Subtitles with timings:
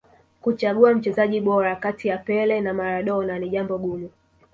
[0.41, 4.09] kuchagua mchezaji bora kati ya pele na maradona ni jambo gumu